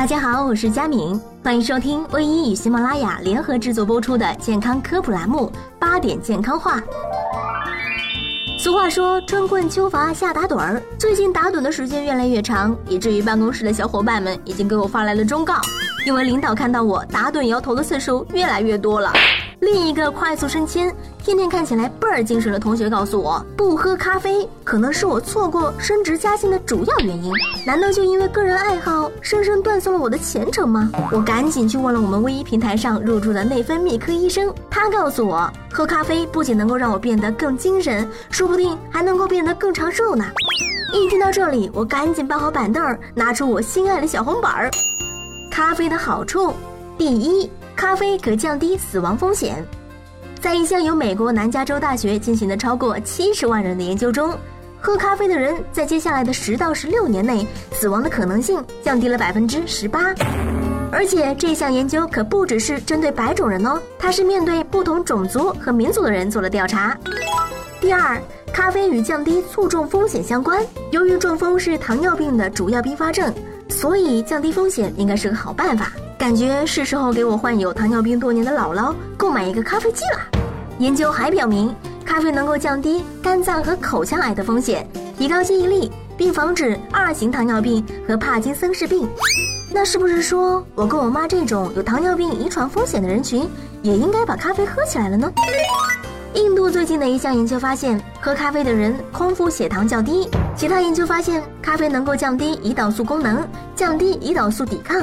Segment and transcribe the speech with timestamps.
[0.00, 6.78] 大家好，我是佳敏，欢迎收听微医与喜马拉雅联合制作播出的健康科普栏目《八点健康话》。
[8.58, 15.56] 俗话说“春困秋乏夏打盹儿”，最近打盹的时间越来越长，以至于办公室的小伙伴们已经给我发来了忠告，
[16.06, 19.12] 因为领导看到我打盹摇头的次数越来越多了。
[19.60, 27.30] 另一个快速升迁、天天看起来倍儿精神的同学告诉我，不喝咖啡可能是我错过升职加薪的主要原因。
[27.66, 30.90] 难道就因为个人爱好，生生断送了我的前程吗？
[31.12, 40.24] 我赶紧去问了我们微医平台上入驻的内分泌科医生，他告诉我，喝咖啡不仅能够让我变得更精神，说不定还能够变得更长寿呢。
[40.94, 44.70] 一听到这里，我赶紧搬好板凳，拿出我心爱的小红本儿。
[45.50, 46.54] 咖啡的好处，
[46.96, 47.50] 第一。
[47.80, 49.64] 咖啡可降低死亡风险，
[50.38, 54.38] 在一项由美国南加州大学进行的超过七十万人的研究中，
[54.78, 60.14] 喝咖啡的人在接下来的十到十六年内死亡的可能性降低了百分之十八。
[60.92, 66.94] 而且这项研究可不只是针对白种人哦，它是面对不同种族和民族的人做了调查。
[67.80, 68.20] 第二，
[68.52, 70.62] 咖啡与降低卒中风险相关。
[70.90, 73.32] 由于中风是糖尿病的主要并发症，
[73.70, 75.90] 所以降低风险应该是个好办法。
[76.20, 80.20] 感觉是时候给我患有糖尿病多年的姥姥购买一个咖啡机了。
[80.78, 89.08] 研究还表明，咖啡能够降低肝脏和口腔癌的风险，提高记忆力，并防止二型糖尿病和帕金森氏病。
[89.72, 93.48] 那是不是说我跟我妈这种有糖尿病遗传风险的人群，
[93.80, 95.32] 也应该把咖啡喝起来了呢？
[96.34, 100.28] 印度最近的一项研究发现，喝咖啡的人空腹血糖较低。
[100.54, 105.00] 其他研究发现，咖啡能够降低胰岛素功能，降低胰岛素抵抗。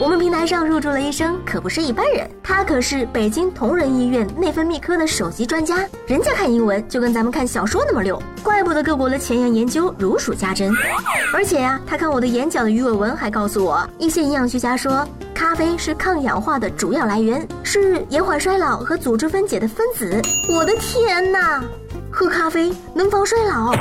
[0.00, 5.76] 我们平台上入驻了医生，可不是一般人，他可是北京同仁医院内分泌科的首席专家，
[6.06, 10.72] 人家看英文就跟咱们看小说那么溜，怪不得各国的前沿研究如数家珍。
[11.32, 20.20] 而且呀，他看我的眼角的鱼尾纹，还告诉我，一些营养学家说，咖啡是抗氧化的主要来源，是延缓衰老和组织分解的分子。
[20.50, 21.62] 我的天哪，
[22.10, 23.72] 喝咖啡能防 衰老？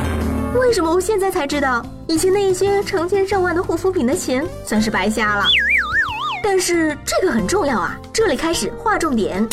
[0.59, 1.83] 为什么我现在才知道？
[2.07, 5.45] 以前那些成千上万的护肤品的钱算是白瞎了。
[6.43, 7.97] 但是这个很重要啊！
[8.11, 9.47] 这里开始划重点，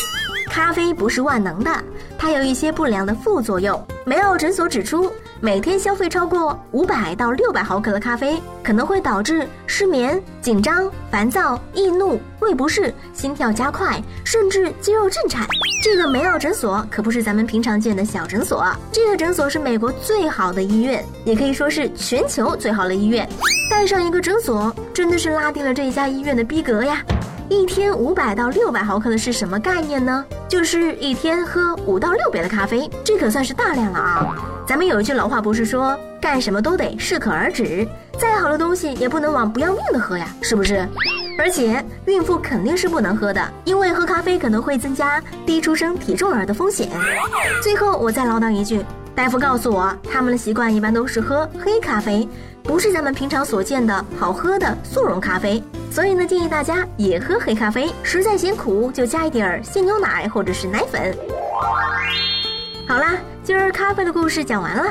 [0.47, 1.71] 咖啡不是万能的，
[2.17, 3.81] 它有一些不良的副作用。
[4.05, 5.11] 梅奥诊所指出。
[5.41, 15.47] 每天消费超过五百到六百毫克的咖啡，可能会导致失眠、紧张、烦躁、易怒、胃不适、心跳加快，甚至肌肉震颤。
[15.81, 23.27] 这个梅奥诊所可不是咱们平常见的小诊所，这个诊所是美国最好的医院，也可以说是全球最好的医院。
[23.71, 27.01] 带上一个诊所，真的是拉低了这一家医院的逼格呀！
[27.49, 30.23] 一天五百到六百毫克的是什么概念呢？
[30.47, 34.35] 就是一天喝五到六杯的咖啡，这可算是大量了啊！
[34.67, 37.87] 咱们有一句老话不是说，干什么都得适可而止，
[38.19, 40.87] 再好的东西也不能往不要命的喝呀，是不是？
[41.39, 46.87] 而且孕妇肯定是不能喝的，因为喝咖啡可能会增加低出生体重儿的风险。
[47.63, 48.85] 最后我再唠叨一句，
[49.19, 52.25] 大夫告诉我，他们的习惯一般都是喝黑咖啡，
[52.63, 55.61] 不是咱们平常所见的好喝的速溶咖啡。
[55.91, 61.13] 所以呢，建议大家也喝黑咖啡，实在嫌苦就加一点儿鲜牛奶或者是奶粉。
[62.87, 64.85] 好啦，今儿咖啡的故事讲完了。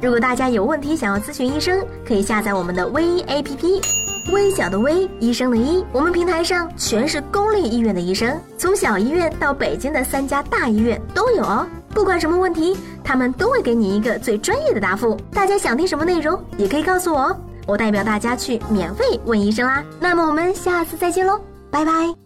[0.00, 3.84] 如果大家有问题想要咨询医生，可以下载我们的微医 APP，
[4.32, 5.84] 微小的微，医生的医。
[5.92, 11.66] 我们平台上全是公立医院的医生，从小医院到北京的三家大医院都有哦。
[11.94, 15.16] 不管什么问题，他们都会给你一个最专业的答复。
[15.32, 19.82] 大家想听什么内容，也可以告诉我哦，我代表大家去免费问医生啦。
[20.00, 21.40] 那么我们下次再见喽，
[21.70, 22.23] 拜拜。